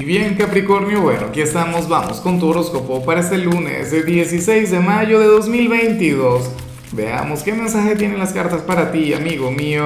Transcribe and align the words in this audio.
Y 0.00 0.04
bien 0.04 0.36
Capricornio, 0.36 1.00
bueno, 1.00 1.26
aquí 1.26 1.40
estamos, 1.40 1.88
vamos 1.88 2.20
con 2.20 2.38
tu 2.38 2.46
horóscopo 2.48 3.04
para 3.04 3.18
este 3.18 3.36
lunes, 3.36 3.92
el 3.92 4.06
16 4.06 4.70
de 4.70 4.78
mayo 4.78 5.18
de 5.18 5.26
2022. 5.26 6.52
Veamos 6.92 7.42
qué 7.42 7.52
mensaje 7.52 7.96
tienen 7.96 8.20
las 8.20 8.32
cartas 8.32 8.62
para 8.62 8.92
ti, 8.92 9.12
amigo 9.12 9.50
mío. 9.50 9.84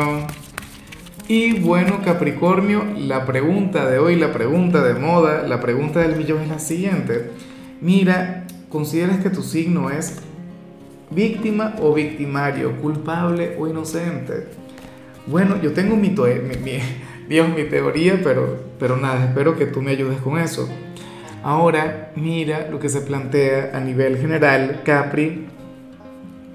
Y 1.29 1.54
bueno 1.61 2.03
Capricornio, 2.04 2.85
la 2.95 3.25
pregunta 3.25 3.88
de 3.88 3.98
hoy, 3.98 4.17
la 4.17 4.35
pregunta 4.35 4.83
de 4.83 4.93
moda, 4.93 5.48
la 5.48 5.61
pregunta 5.61 6.01
del 6.01 6.17
millón 6.17 6.43
es 6.43 6.49
la 6.49 6.59
siguiente. 6.59 7.31
Mira, 7.81 8.47
¿consideras 8.69 9.21
que 9.21 9.31
tu 9.31 9.43
signo 9.43 9.89
es 9.89 10.19
víctima 11.11 11.75
o 11.81 11.95
victimario, 11.95 12.77
culpable 12.83 13.57
o 13.59 13.67
inocente? 13.67 14.49
Bueno, 15.27 15.59
yo 15.63 15.73
tengo 15.73 15.97
mi, 15.97 16.11
mi 16.11 16.79
Dios, 17.29 17.48
mi 17.48 17.64
teoría, 17.64 18.20
pero, 18.23 18.57
pero 18.79 18.96
nada, 18.96 19.25
espero 19.25 19.57
que 19.57 19.66
tú 19.66 19.80
me 19.80 19.93
ayudes 19.93 20.18
con 20.20 20.38
eso. 20.38 20.68
Ahora, 21.43 22.12
mira 22.14 22.69
lo 22.70 22.78
que 22.78 22.88
se 22.88 23.01
plantea 23.01 23.70
a 23.74 23.80
nivel 23.80 24.19
general, 24.19 24.83
Capri, 24.84 25.47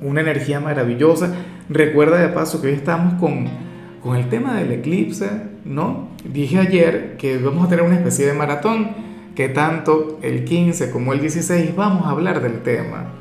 una 0.02 0.22
energía 0.22 0.60
maravillosa. 0.60 1.34
Recuerda 1.70 2.18
de 2.20 2.30
paso 2.30 2.62
que 2.62 2.68
hoy 2.68 2.74
estamos 2.74 3.20
con, 3.20 3.48
con 4.02 4.16
el 4.16 4.30
tema 4.30 4.58
del 4.58 4.72
eclipse, 4.72 5.30
¿no? 5.66 6.10
Dije 6.24 6.60
ayer 6.60 7.18
que 7.18 7.38
vamos 7.38 7.66
a 7.66 7.70
tener 7.70 7.84
una 7.84 7.96
especie 7.96 8.26
de 8.26 8.34
maratón, 8.34 8.92
que 9.36 9.50
tanto 9.50 10.20
el 10.22 10.46
15 10.46 10.92
como 10.92 11.14
el 11.14 11.20
16 11.20 11.76
vamos 11.76 12.06
a 12.06 12.12
hablar 12.12 12.42
del 12.42 12.62
tema. 12.62 13.14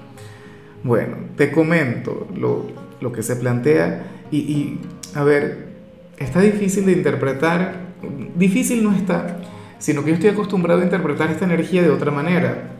Bueno, 0.83 1.17
te 1.37 1.51
comento 1.51 2.29
lo, 2.37 2.67
lo 3.01 3.13
que 3.13 3.23
se 3.23 3.37
plantea 3.37 4.07
y, 4.31 4.39
y, 4.39 4.81
a 5.15 5.25
ver, 5.25 5.76
está 6.19 6.41
difícil 6.41 6.87
de 6.87 6.93
interpretar, 6.93 7.75
difícil 8.37 8.83
no 8.83 8.95
está, 8.95 9.39
sino 9.79 10.03
que 10.03 10.11
yo 10.11 10.15
estoy 10.15 10.31
acostumbrado 10.31 10.81
a 10.81 10.85
interpretar 10.85 11.31
esta 11.31 11.45
energía 11.45 11.83
de 11.83 11.91
otra 11.91 12.11
manera. 12.11 12.71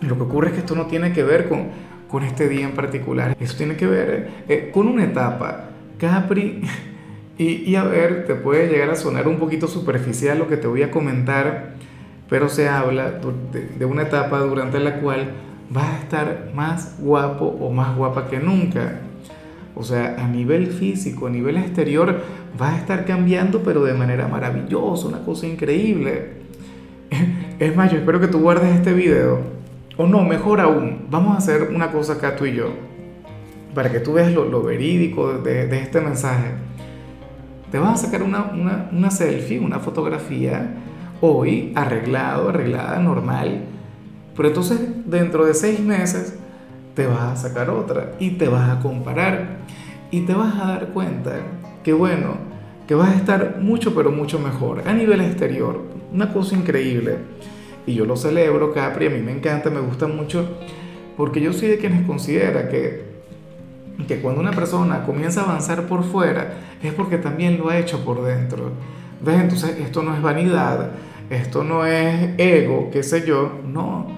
Lo 0.00 0.16
que 0.16 0.22
ocurre 0.22 0.48
es 0.48 0.54
que 0.54 0.60
esto 0.60 0.74
no 0.74 0.86
tiene 0.86 1.12
que 1.12 1.22
ver 1.22 1.48
con, 1.48 1.68
con 2.08 2.22
este 2.22 2.48
día 2.48 2.66
en 2.66 2.72
particular, 2.72 3.36
eso 3.40 3.56
tiene 3.56 3.76
que 3.76 3.86
ver 3.86 4.30
eh, 4.48 4.70
con 4.72 4.86
una 4.86 5.04
etapa. 5.04 5.64
Capri, 5.98 6.62
y, 7.38 7.44
y 7.70 7.76
a 7.76 7.84
ver, 7.84 8.26
te 8.26 8.34
puede 8.34 8.68
llegar 8.68 8.90
a 8.90 8.96
sonar 8.96 9.26
un 9.26 9.38
poquito 9.38 9.66
superficial 9.66 10.38
lo 10.38 10.48
que 10.48 10.56
te 10.56 10.66
voy 10.66 10.82
a 10.82 10.90
comentar, 10.90 11.74
pero 12.28 12.48
se 12.48 12.68
habla 12.68 13.20
de, 13.52 13.66
de 13.78 13.84
una 13.84 14.02
etapa 14.02 14.38
durante 14.40 14.78
la 14.78 15.00
cual 15.00 15.32
vas 15.70 15.86
a 15.86 15.98
estar 15.98 16.50
más 16.54 16.96
guapo 16.98 17.46
o 17.46 17.70
más 17.70 17.96
guapa 17.96 18.28
que 18.28 18.38
nunca. 18.38 19.00
O 19.74 19.82
sea, 19.84 20.16
a 20.18 20.26
nivel 20.26 20.68
físico, 20.68 21.26
a 21.26 21.30
nivel 21.30 21.56
exterior, 21.56 22.20
va 22.60 22.74
a 22.74 22.78
estar 22.78 23.04
cambiando, 23.04 23.62
pero 23.62 23.84
de 23.84 23.94
manera 23.94 24.26
maravillosa, 24.28 25.08
una 25.08 25.24
cosa 25.24 25.46
increíble. 25.46 26.38
Es 27.58 27.74
más, 27.74 27.90
yo 27.90 27.98
espero 27.98 28.20
que 28.20 28.28
tú 28.28 28.38
guardes 28.38 28.72
este 28.72 28.92
video. 28.92 29.40
O 29.96 30.06
no, 30.06 30.22
mejor 30.22 30.60
aún, 30.60 31.06
vamos 31.10 31.34
a 31.34 31.38
hacer 31.38 31.70
una 31.74 31.90
cosa 31.90 32.14
acá 32.14 32.36
tú 32.36 32.46
y 32.46 32.54
yo, 32.54 32.68
para 33.74 33.90
que 33.90 33.98
tú 33.98 34.12
veas 34.12 34.32
lo, 34.32 34.62
verídico 34.62 35.38
de, 35.38 35.66
de, 35.66 35.80
este 35.80 36.00
mensaje. 36.00 36.52
Te 37.72 37.80
vas 37.80 37.94
a 37.94 38.06
sacar 38.06 38.22
una, 38.22 38.44
una, 38.44 38.88
una 38.92 39.10
selfie, 39.10 39.58
una 39.58 39.80
fotografía, 39.80 40.72
hoy 41.20 41.72
arreglado, 41.74 42.50
arreglada, 42.50 43.00
normal. 43.00 43.64
Pero 44.36 44.48
entonces, 44.48 44.80
dentro 45.04 45.44
de 45.44 45.54
seis 45.54 45.80
meses, 45.80 46.38
te 46.98 47.06
vas 47.06 47.20
a 47.20 47.36
sacar 47.36 47.70
otra 47.70 48.14
y 48.18 48.30
te 48.30 48.48
vas 48.48 48.68
a 48.70 48.80
comparar 48.80 49.58
y 50.10 50.22
te 50.22 50.34
vas 50.34 50.56
a 50.56 50.66
dar 50.66 50.88
cuenta 50.88 51.36
que 51.84 51.92
bueno, 51.92 52.38
que 52.88 52.96
vas 52.96 53.10
a 53.10 53.14
estar 53.14 53.58
mucho 53.60 53.94
pero 53.94 54.10
mucho 54.10 54.40
mejor 54.40 54.82
a 54.84 54.92
nivel 54.92 55.20
exterior, 55.20 55.80
una 56.12 56.32
cosa 56.32 56.56
increíble. 56.56 57.18
Y 57.86 57.94
yo 57.94 58.04
lo 58.04 58.16
celebro, 58.16 58.74
Capri, 58.74 59.06
a 59.06 59.10
mí 59.10 59.20
me 59.20 59.30
encanta, 59.30 59.70
me 59.70 59.78
gusta 59.78 60.08
mucho, 60.08 60.44
porque 61.16 61.40
yo 61.40 61.52
soy 61.52 61.68
de 61.68 61.78
quienes 61.78 62.04
considera 62.04 62.68
que, 62.68 63.04
que 64.08 64.20
cuando 64.20 64.40
una 64.40 64.50
persona 64.50 65.04
comienza 65.04 65.42
a 65.42 65.44
avanzar 65.44 65.86
por 65.86 66.02
fuera 66.02 66.54
es 66.82 66.92
porque 66.94 67.18
también 67.18 67.58
lo 67.58 67.68
ha 67.68 67.78
hecho 67.78 68.04
por 68.04 68.24
dentro. 68.24 68.72
¿Ves? 69.24 69.40
Entonces 69.40 69.78
esto 69.78 70.02
no 70.02 70.16
es 70.16 70.20
vanidad, 70.20 70.90
esto 71.30 71.62
no 71.62 71.86
es 71.86 72.30
ego, 72.38 72.90
qué 72.92 73.04
sé 73.04 73.24
yo, 73.24 73.60
no 73.64 74.17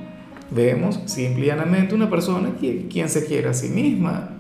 Vemos 0.51 1.01
simple 1.07 1.45
y 1.45 1.47
llanamente 1.47 1.95
una 1.95 2.11
persona 2.11 2.57
que, 2.61 2.89
quien 2.89 3.09
se 3.09 3.25
quiere 3.25 3.49
a 3.49 3.55
sí 3.55 3.69
misma 3.69 4.31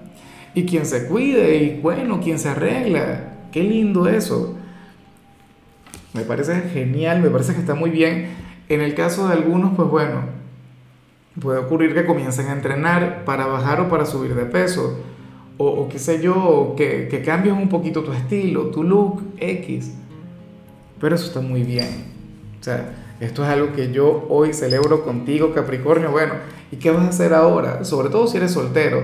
y 0.54 0.64
quien 0.64 0.84
se 0.84 1.06
cuide 1.06 1.56
y 1.56 1.80
bueno, 1.80 2.20
quien 2.20 2.38
se 2.38 2.48
arregla. 2.48 3.34
Qué 3.52 3.62
lindo 3.62 4.08
eso. 4.08 4.56
Me 6.12 6.22
parece 6.22 6.60
genial, 6.72 7.20
me 7.20 7.30
parece 7.30 7.54
que 7.54 7.60
está 7.60 7.74
muy 7.74 7.90
bien. 7.90 8.28
En 8.68 8.80
el 8.80 8.94
caso 8.94 9.28
de 9.28 9.34
algunos, 9.34 9.74
pues 9.76 9.88
bueno, 9.88 10.22
puede 11.40 11.58
ocurrir 11.58 11.94
que 11.94 12.04
comiencen 12.04 12.48
a 12.48 12.52
entrenar 12.52 13.24
para 13.24 13.46
bajar 13.46 13.80
o 13.80 13.88
para 13.88 14.04
subir 14.04 14.34
de 14.34 14.46
peso. 14.46 14.98
O, 15.58 15.66
o 15.66 15.88
qué 15.88 15.98
sé 15.98 16.20
yo, 16.20 16.74
que, 16.76 17.06
que 17.08 17.22
cambies 17.22 17.54
un 17.54 17.68
poquito 17.68 18.02
tu 18.02 18.12
estilo, 18.12 18.66
tu 18.66 18.82
look 18.82 19.22
X. 19.38 19.92
Pero 21.00 21.14
eso 21.14 21.26
está 21.26 21.40
muy 21.40 21.62
bien. 21.62 22.06
O 22.60 22.64
sea, 22.64 22.94
esto 23.20 23.44
es 23.44 23.50
algo 23.50 23.72
que 23.72 23.92
yo 23.92 24.26
hoy 24.30 24.54
celebro 24.54 25.04
contigo, 25.04 25.52
Capricornio. 25.52 26.10
Bueno, 26.10 26.34
¿y 26.72 26.76
qué 26.76 26.90
vas 26.90 27.04
a 27.04 27.08
hacer 27.10 27.34
ahora? 27.34 27.84
Sobre 27.84 28.08
todo 28.08 28.26
si 28.26 28.38
eres 28.38 28.52
soltero. 28.52 29.02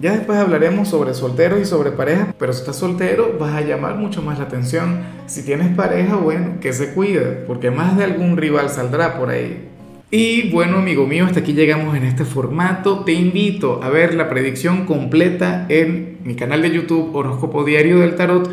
Ya 0.00 0.12
después 0.12 0.38
hablaremos 0.38 0.88
sobre 0.88 1.14
solteros 1.14 1.60
y 1.60 1.64
sobre 1.64 1.90
pareja, 1.90 2.34
pero 2.38 2.52
si 2.52 2.60
estás 2.60 2.76
soltero 2.76 3.36
vas 3.38 3.54
a 3.54 3.60
llamar 3.60 3.96
mucho 3.96 4.22
más 4.22 4.38
la 4.38 4.44
atención. 4.44 5.00
Si 5.26 5.44
tienes 5.44 5.74
pareja, 5.74 6.16
bueno, 6.16 6.60
que 6.60 6.72
se 6.72 6.92
cuide, 6.92 7.44
porque 7.46 7.70
más 7.70 7.96
de 7.96 8.04
algún 8.04 8.36
rival 8.36 8.68
saldrá 8.68 9.18
por 9.18 9.30
ahí. 9.30 9.68
Y 10.10 10.50
bueno, 10.50 10.78
amigo 10.78 11.06
mío, 11.06 11.26
hasta 11.26 11.40
aquí 11.40 11.52
llegamos 11.52 11.96
en 11.96 12.04
este 12.04 12.24
formato. 12.24 13.00
Te 13.00 13.12
invito 13.12 13.82
a 13.82 13.88
ver 13.90 14.14
la 14.14 14.28
predicción 14.28 14.86
completa 14.86 15.66
en 15.68 16.18
mi 16.24 16.36
canal 16.36 16.62
de 16.62 16.70
YouTube 16.70 17.14
Horóscopo 17.14 17.64
Diario 17.64 17.98
del 17.98 18.14
Tarot 18.16 18.50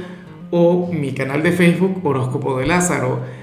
o 0.50 0.92
mi 0.92 1.14
canal 1.14 1.44
de 1.44 1.52
Facebook 1.52 2.00
Horóscopo 2.04 2.58
de 2.58 2.66
Lázaro. 2.68 3.43